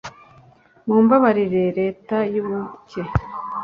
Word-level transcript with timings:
mumbabarire 0.87 1.63
leta 1.79 2.17
y'ubuke 2.33 3.01